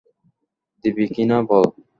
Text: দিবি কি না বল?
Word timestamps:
দিবি 0.83 1.05
কি 1.13 1.23
না 1.29 1.37
বল? 1.47 1.65